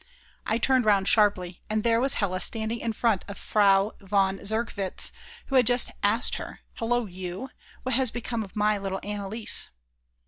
I 0.47 0.57
turned 0.57 0.83
round 0.85 1.07
sharply, 1.07 1.61
and 1.69 1.83
there 1.83 2.01
was 2.01 2.15
Hella 2.15 2.41
standing 2.41 2.79
in 2.79 2.91
front 2.91 3.23
of 3.27 3.37
Frau 3.37 3.91
von 4.01 4.39
Zerkwitz 4.43 5.11
who 5.45 5.55
had 5.57 5.67
just 5.67 5.91
asked 6.01 6.37
her: 6.37 6.61
"Hullo, 6.79 7.05
you, 7.05 7.51
what 7.83 7.93
has 7.93 8.09
become 8.09 8.41
of 8.41 8.55
my 8.55 8.79
little 8.79 8.99
Anneliese?" 9.03 9.69